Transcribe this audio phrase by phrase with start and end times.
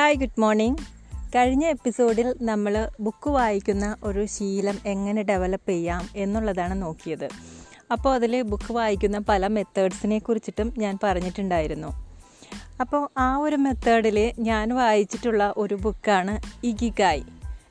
[0.00, 0.78] Hi good morning.
[1.36, 7.28] കഴിഞ്ഞ എപ്പിസോഡിൽ നമ്മൾ ബുക്ക് വായിക്കുന്ന ഒരു ശീലം എങ്ങനെ ഡെവലപ്പ് ചെയ്യാം എന്നുള്ളതാണ് നോക്കിയത്.
[7.92, 11.90] അപ്പോൾ അതിൽ ബുക്ക് വായിക്കുന്ന പല മെത്തേഡ്സിനെ കുറിച്ചിട്ടും ഞാൻ പറഞ്ഞിട്ടുണ്ടായിരുന്നു.
[12.80, 17.24] അപ്പോൾ ആ ഒരു മെത്തേഡിൽ ഞാൻ വായിച്ചിട്ടുള്ള ഒരു ബുക്കാണ് ഇഗിഗായ്.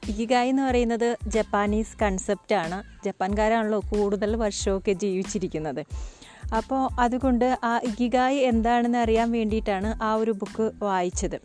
[0.10, 3.04] ഇഗിഗായ് എന്ന് പറയുന്നത് ജപ്പാനീസ് കൺസെപ്റ്റാണ്.
[3.06, 5.86] ജപ്പാൻകാരാണല്ലോ കൂടുതൽ വർഷമൊക്കെ ജീവിച്ചിരിക്കുന്നത്.
[6.58, 11.40] അപ്പോൾ അതുകൊണ്ട് ആ ഇഗിഗായ് എന്താണെന്ന് അറിയാൻ വേണ്ടിയിട്ടാണ് ആ ഒരു ബുക്ക് വായിച്ചത്.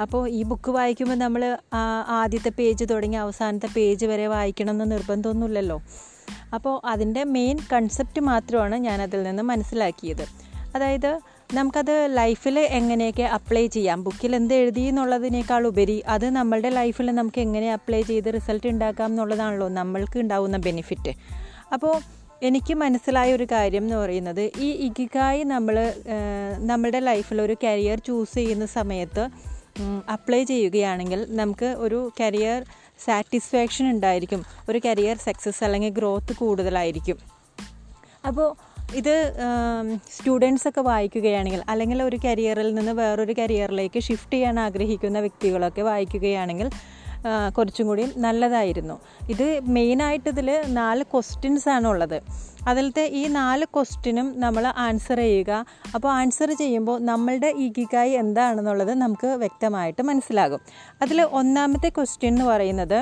[0.00, 1.42] അപ്പോൾ ഈ ബുക്ക് വായിക്കുമ്പോൾ നമ്മൾ
[2.18, 5.78] ആദ്യത്തെ പേജ് തുടങ്ങി അവസാനത്തെ പേജ് വരെ വായിക്കണം എന്ന് നിർബന്ധമൊന്നുമില്ലല്ലോ.
[6.54, 10.24] അപ്പോൾ അതിന്റെ മെയിൻ കൺസെപ്റ്റ് മാത്രമാണ് ഞാൻ അതിൽ നിന്ന് മനസ്സിലാക്കിയത്.
[10.74, 11.10] അതായത്
[11.54, 17.72] നമുക്കത് ലൈഫിൽ എങ്ങനെയൊക്കെ അപ്ലൈ ചെയ്യാം ബുക്കിൽ എന്ത് എഴുതി എന്നുള്ളതിനേക്കാൾ ഉപരി അത് നമ്മളുടെ ലൈഫിൽ നമുക്ക് എങ്ങനെ
[17.72, 21.12] അപ്ലൈ ചെയ്ത് റിസൾട്ട് ഉണ്ടാക്കാം എന്നുള്ളതാണല്ലോ നമ്മൾക്ക് ഉണ്ടാവുന്ന ബെനിഫിറ്റ്
[21.72, 21.94] അപ്പോൾ
[22.42, 25.76] എനിക്ക് മനസ്സിലായ ഒരു കാര്യം എന്ന് പറയുന്നത് ഈ ഇഗിക്കായി നമ്മൾ
[26.58, 29.24] നമ്മുടെ ലൈഫിൽ ഒരു കരിയർ ചൂസ് ചെയ്യുന്ന സമയത്ത്
[30.08, 32.64] അപ്ലൈ ചെയ്യുകയാണെങ്കിൽ നമുക്ക് ഒരു കരിയർ
[33.04, 34.44] സാറ്റിസ്ഫാക്ഷൻ ഉണ്ടായിരിക്കും.
[34.68, 37.18] ഒരു കരിയർ സക്സസ് അല്ലെങ്കിൽ ഗ്രോത്ത് കൂടുതലായിരിക്കും.
[38.26, 38.48] അപ്പോൾ
[38.94, 39.14] ഇത്
[40.10, 46.70] സ്റ്റുഡൻസൊക്കെ വായിക്കുകയാണെങ്കിൽ അല്ലെങ്കിൽ ഒരു കരിയറിൽ നിന്ന് വേറൊരു കരിയറിലേക്ക് ഷിഫ്റ്റ് ചെയ്യാൻ ആഗ്രഹിക്കുന്ന വ്യക്തികളൊക്കെ വായിക്കുകയാണെങ്കിൽ
[47.56, 49.00] കുറച്ചും കൂടി നല്ലതായിരുന്നു.
[49.30, 52.20] ഇത് മെയിനായിട്ട് ഇതിൽ നാല് ക്വസ്റ്റ്യൻസ് ആണ് ഉള്ളത്
[52.68, 55.66] അതിലത്തെ ഈ നാല് ക്വസ്റ്റ്യനും നമ്മൾ ആൻസർ ചെയ്യുക.
[55.94, 60.60] അപ്പോൾ ആൻസർ ചെയ്യുമ്പോൾ നമ്മളുടെ ഈഗിക്കായി എന്താണെന്നുള്ളത് നമുക്ക് വ്യക്തമായിട്ട് മനസ്സിലാകും.
[61.02, 62.98] അതിൽ ഒന്നാമത്തെ ക്വസ്റ്റ്യൻ എന്ന് പറയുന്നത്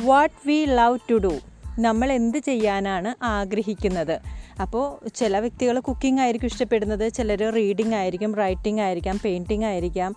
[0.00, 1.34] what we love to do
[1.78, 4.39] നമ്മൾ എന്ത് ചെയ്യാനാണ് ആഗ്രഹിക്കുന്നത്?
[4.64, 7.04] അപ്പോൾ ചില വ്യക്തികൾ കുക്കിംഗ് ആയിരിക്കും ഇഷ്ടപ്പെടുന്നത്.
[7.16, 10.10] ചിലർ റീഡിംഗ് ആയിരിക്കും റൈറ്റിംഗ് ആയിരിക്കാം പെയിന്റിംഗ് ആയിരിക്കാം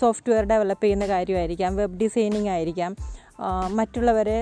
[0.00, 2.92] സോഫ്റ്റ്വെയർ ഡെവലപ്പ് ചെയ്യുന്ന കാര്യമായിരിക്കാം വെബ് ഡിസൈനിങ് ആയിരിക്കാം.
[3.78, 4.38] മറ്റുള്ളവരെ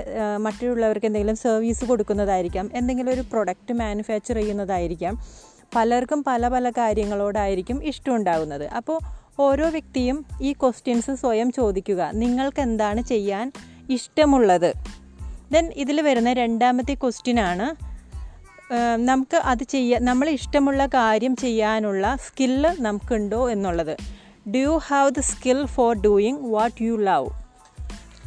[0.46, 2.70] മറ്റുള്ളവർക്ക് എന്തെങ്കിലും സർവീസ് കൊടുക്കുന്നതായിരിക്കാം.
[2.74, 5.14] എന്തെങ്കിലും ഒരു പ്രൊഡക്റ്റ് മാനുഫാക്ചർ ചെയ്യുന്നതായിരിക്കാം.
[5.76, 8.98] പലർക്കും പല പല കാര്യങ്ങളോടായിരിക്കും ഇഷ്ടമുണ്ടാകുന്നത് അപ്പോൾ
[9.44, 12.02] ഓരോ വ്യക്തിയും ഈ ക്വസ്റ്റ്യൻസ് സ്വയം ചോദിക്കുക.
[12.14, 13.46] നിങ്ങൾക്ക് എന്താണ് ചെയ്യാൻ
[13.96, 14.70] ഇഷ്ടമുള്ളത്?
[15.52, 17.66] ദെൻ ഇതിൽ വരുന്ന രണ്ടാമത്തെ ക്വസ്റ്റ്യൻ ആണ്
[18.96, 23.96] നമുക്ക് അത് ചെയ്യാൻ നമ്മൾ ഇഷ്ടമുള്ള കാര്യം ചെയ്യാനുള്ള സ്കില്ല് നമുക്കുണ്ടോ എന്നുള്ളത്.
[24.50, 27.28] Do you have the skill for doing what you love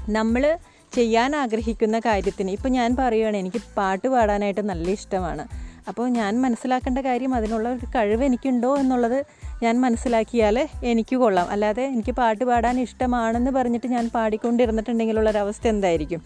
[0.09, 0.57] നമ്മൾ
[0.93, 5.47] ചെയ്യാൻ ആഗ്രഹിക്കുന്ന കാര്യത്തിന് ഇപ്പോൾ ഞാൻ പറയുകയാണ് എനിക്ക് പാട്ട് പാടാനായിട്ട് നല്ല ഇഷ്ടമാണ്.
[5.87, 9.25] അപ്പോൾ ഞാൻ മനസ്സിലാക്കേണ്ട കാര്യം അതിനുള്ള ഒരു കഴിവ് എനിക്കുണ്ടോ എന്നുള്ളത്
[9.63, 11.47] ഞാൻ മനസ്സിലാക്കിയാൽ എനിക്ക് കൊള്ളാം.
[11.49, 16.21] അല്ലാതെ എനിക്ക് പാട്ട് പാടാൻ ഇഷ്ടമാണെന്ന് പറഞ്ഞിട്ട് ഞാൻ പാടിക്കൊണ്ടിരുന്നിട്ടുണ്ടെങ്കിലുള്ളൊരവസ്ഥ എന്തായിരിക്കും?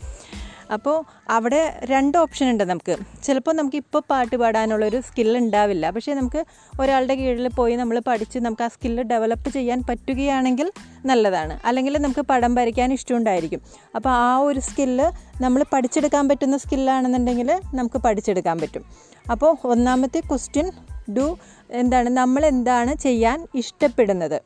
[0.71, 2.97] അപ്പോൾ അവിടെ രണ്ട് ഓപ്ഷൻ ഉണ്ട് നമുക്ക്.
[3.23, 5.89] ചിലപ്പോൾ നമുക്ക് ഇപ്പോൾ പാട്ട് പാടാനുള്ളൊരു സ്കിൽ ഉണ്ടാവില്ല.
[5.89, 6.45] പക്ഷേ നമുക്ക്
[6.79, 10.71] ഒരാളുടെ കീഴിൽ പോയി നമ്മൾ പഠിച്ച് നമുക്ക് ആ സ്കില്ല് ഡെവലപ്പ് ചെയ്യാൻ പറ്റുകയാണെങ്കിൽ
[11.05, 11.59] നല്ലതാണ്.
[11.65, 13.61] അല്ലെങ്കിൽ നമുക്ക് പടം വരയ്ക്കാൻ ഇഷ്ടമുണ്ടായിരിക്കും.
[13.95, 15.11] അപ്പോൾ ആ ഒരു സ്കില്ല്
[15.43, 18.85] നമ്മൾ പഠിച്ചെടുക്കാൻ പറ്റുന്ന സ്കില്ലാണെന്നുണ്ടെങ്കിൽ നമുക്ക് പഠിച്ചെടുക്കാൻ പറ്റും.
[19.31, 20.71] അപ്പോൾ ഒന്നാമത്തെ ക്വസ്റ്റ്യൻ
[21.13, 21.37] ഡു
[21.71, 22.09] എന്താണ്?
[22.09, 24.41] നമ്മൾ എന്താണ് ചെയ്യാൻ ഇഷ്ടപ്പെടുന്നത്?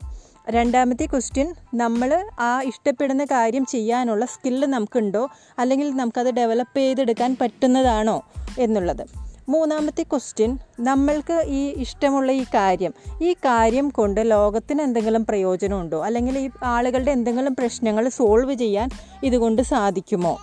[0.49, 5.29] രണ്ടാമത്തെ ക്വസ്റ്റ്യൻ നമ്മൾ ആ ഇഷ്ടപ്പെടുന്ന കാര്യം ചെയ്യാനുള്ള സ്കില്ല് നമുക്കുണ്ടോ?
[5.59, 8.23] അല്ലെങ്കിൽ നമുക്കത് ഡെവലപ്പ് ചെയ്തെടുക്കാൻ പറ്റുന്നതാണോ
[8.59, 9.05] എന്നുള്ളത്.
[9.49, 12.93] മൂന്നാമത്തെ ക്വസ്റ്റ്യൻ നമ്മൾക്ക് ഈ ഇഷ്ടമുള്ള ഈ കാര്യം
[13.23, 16.05] ഈ കാര്യം കൊണ്ട് ലോകത്തിന് എന്തെങ്കിലും പ്രയോജനമുണ്ടോ?
[16.05, 18.89] അല്ലെങ്കിൽ ഈ ആളുകളുടെ എന്തെങ്കിലും പ്രശ്നങ്ങൾ സോൾവ് ചെയ്യാൻ
[19.23, 20.37] ഇതുകൊണ്ട് സാധിക്കുമോ?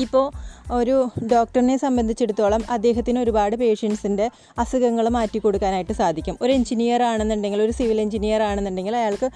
[0.00, 0.30] ഇപ്പോൾ
[0.72, 6.38] ഒരു ഡോക്ടറിനെ സംബന്ധിച്ചിടത്തോളം അദ്ദേഹത്തിന് ഒരുപാട് പേഷ്യൻസിന്റെ അസുഖങ്ങൾ മാറ്റി കൊടുക്കാനായിട്ട് സാധിക്കും.
[6.42, 9.30] ഒരു എഞ്ചിനീയർ ആണെന്നുണ്ടെങ്കിൽ ഒരു സിവിൽ എഞ്ചിനീയർ ആണെന്നുണ്ടെങ്കിൽ അയാൾക്ക്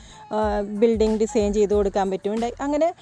[0.62, 2.44] ബിൽഡിംഗ് ഡിസൈൻ ചെയ്ത് കൊടുക്കാൻ പറ്റും.
[2.60, 2.94] അങ്ങനെ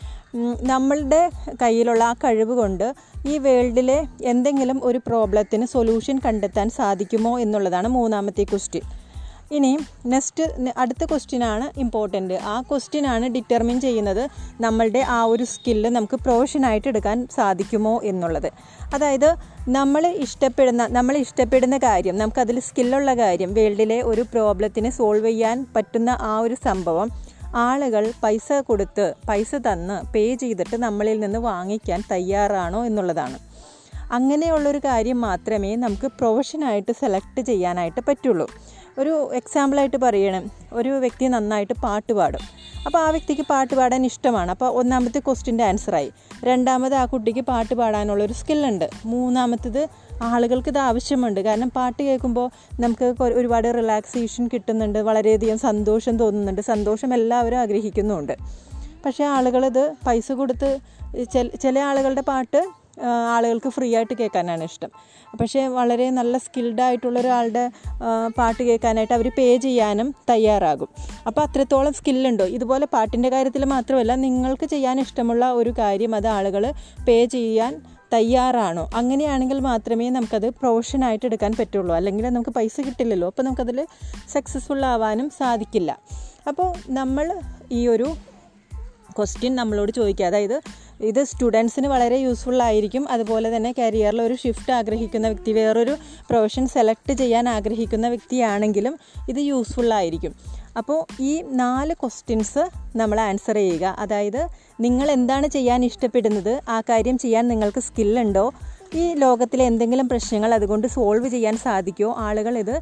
[0.63, 1.31] നമ്മളുടെ
[1.63, 2.95] കയ്യിലുള്ള ആ കഴിവ് കൊണ്ട്
[3.29, 9.06] ഈ വേൾഡിലെ എന്തെങ്കിലും ഒരു പ്രോബ്ലത്തിന് സൊല്യൂഷൻ കണ്ടെത്താൻ സാധിക്കുമോ എന്നുള്ളതാണ് മൂന്നാമത്തെ ക്വസ്റ്റ്യൻ
[9.53, 14.29] ഇനി നെക്സ്റ്റ് അടുത്ത ക്വസ്റ്റ്യനാണ് ഇമ്പോർട്ടന്റ് ആ ക്വസ്റ്റ്യനാണ് ഡിറ്റർമിൻ ചെയ്യുന്നത്
[14.61, 18.53] നമ്മളുടെ ആ ഒരു സ്കില്ല് നമുക്ക് പ്രൊഫഷനായിട്ട് എടുക്കാൻ സാധിക്കുമോ എന്നുള്ളത്.
[18.95, 19.35] അതായത്
[19.69, 26.39] നമ്മൾ ഇഷ്ടപ്പെടുന്ന നമ്മൾ ഇഷ്ടപ്പെടുന്ന കാര്യം നമുക്കതിൽ സ്കില്ലുള്ള കാര്യം വേൾഡിലെ ഒരു പ്രോബ്ലത്തിന് സോൾവ് ചെയ്യാൻ പറ്റുന്ന ആ
[26.39, 27.11] ഒരു സംഭവം
[27.55, 33.39] ആളുകൾ പൈസ കൊടുത്ത് പൈസ തന്ന് പേ ചെയ്തിട്ട് നമ്മളിൽ നിന്ന് വാങ്ങിക്കാൻ തയ്യാറാണോ എന്നുള്ളതാണ്.
[34.13, 38.51] അങ്ങനെയുള്ളൊരു കാര്യം മാത്രമേ നമുക്ക് പ്രൊഫഷനായിട്ട് സെലക്ട് ചെയ്യാനായിട്ട് പറ്റുള്ളൂ.
[38.99, 40.51] ഒരു എക്സാമ്പിളായിട്ട് പറയണം.
[40.73, 42.41] ഒരു വ്യക്തി നന്നായിട്ട് പാട്ട് പാടും.
[42.87, 44.51] അപ്പോൾ ആ വ്യക്തിക്ക് പാട്ട് പാടാൻ ഇഷ്ടമാണ്.
[44.51, 46.13] അപ്പോൾ ഒന്നാമത്തെ ക്വസ്റ്റിന്റെ ആൻസറായി
[46.45, 49.89] രണ്ടാമത് ആ കുട്ടിക്ക് പാട്ട് പാടാനുള്ളൊരു സ്കില്ലുണ്ട് മൂന്നാമത്തത്
[50.23, 51.41] ആളുകൾക്ക് ഇത് ആവശ്യമുണ്ട്.
[51.41, 52.51] കാരണം പാട്ട് കേൾക്കുമ്പോൾ
[52.81, 54.99] നമുക്ക് ഒരുപാട് റിലാക്സേഷൻ കിട്ടുന്നുണ്ട്.
[54.99, 56.61] വളരെയധികം സന്തോഷം തോന്നുന്നുണ്ട്.
[56.61, 58.37] സന്തോഷം എല്ലാവരും ആഗ്രഹിക്കുന്നുമുണ്ട്.
[59.07, 60.79] പക്ഷേ ആളുകളിത് പൈസ കൊടുത്ത്
[61.61, 62.69] ചില ആളുകളുടെ പാട്ട്
[63.05, 64.91] ആളുകൾക്ക് ഫ്രീ ആയിട്ട് കേൾക്കാനാണ് ഇഷ്ടം.
[65.41, 67.71] പക്ഷേ വളരെ നല്ല സ്കിൽഡ് ആയിട്ടുള്ള ഒരാളുടെ
[68.39, 70.89] പാട്ട് കേൾക്കാനായിട്ട് അവർ പേ ചെയ്യാനും തയ്യാറാകും.
[71.27, 76.73] അപ്പോൾ അത്രത്തോളം സ്കില്ലുണ്ടോ ഇതുപോലെ പാട്ടിന്റെ കാര്യത്തിൽ മാത്രമല്ല നിങ്ങൾക്ക് ചെയ്യാൻ ഇഷ്ടമുള്ള ഒരു കാര്യം അത് ആളുകൾ
[77.09, 77.83] പേ ചെയ്യാൻ
[78.13, 78.91] തയ്യാറാണോ?
[78.95, 81.95] അങ്ങനെയാണെങ്കിൽ മാത്രമേ നമുക്കത് പ്രൊഫഷനായിട്ട് എടുക്കാൻ പറ്റുള്ളൂ.
[81.95, 83.87] അല്ലെങ്കിൽ നമുക്ക് പൈസ കിട്ടില്ലല്ലോ അപ്പോൾ നമുക്കതിൽ
[84.33, 85.99] സക്സസ്ഫുൾ ആവാനും സാധിക്കില്ല.
[86.49, 87.41] അപ്പോൾ നമ്മൾ
[87.73, 88.17] ഈ ഒരു
[89.19, 90.27] ക്വസ്റ്റ്യൻ നമ്മളോട് ചോദിക്കുക.
[90.27, 90.61] അതായത്
[91.01, 93.09] ഇത് സ്റ്റുഡൻസിന് വളരെ യൂസ്ഫുൾ ആയിരിക്കും.
[93.09, 95.97] അതുപോലെ തന്നെ കരിയറിൽ ഒരു ഷിഫ്റ്റ് ആഗ്രഹിക്കുന്ന വ്യക്തി വേറൊരു
[96.31, 98.99] പ്രൊഫഷൻ സെലക്ട് ചെയ്യാൻ ആഗ്രഹിക്കുന്ന വ്യക്തിയാണെങ്കിലും
[99.29, 100.35] ഇത് യൂസ്ഫുൾ ആയിരിക്കും.
[100.79, 103.97] അപ്പോൾ ഈ നാല് ക്വസ്റ്റ്യൻസ് നമ്മൾ ആൻസർ ചെയ്യുക.
[103.99, 104.49] അതായത്
[104.81, 106.61] നിങ്ങൾ എന്താണ് ചെയ്യാൻ ഇഷ്ടപ്പെടുന്നത്?
[106.69, 108.53] ആ കാര്യം ചെയ്യാൻ നിങ്ങൾക്ക് സ്കില്ലുണ്ടോ
[108.95, 112.15] ഈ ലോകത്തിലെ എന്തെങ്കിലും പ്രശ്നങ്ങൾ അതുകൊണ്ട് സോൾവ് ചെയ്യാൻ സാധിക്കുമോ?
[112.19, 112.81] ആളുകൾ ഇത്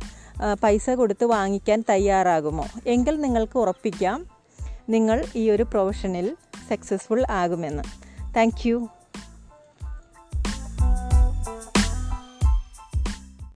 [0.63, 2.67] പൈസ കൊടുത്ത് വാങ്ങിക്കാൻ തയ്യാറാകുമോ?
[2.87, 4.27] എങ്കിൽ നിങ്ങൾക്ക് ഉറപ്പിക്കാം
[4.89, 6.37] നിങ്ങൾ ഈ ഒരു പ്രൊഫഷനിൽ
[6.71, 8.04] സക്സസ്ഫുൾ ആകുമെന്ന്.
[8.35, 8.91] Thank you.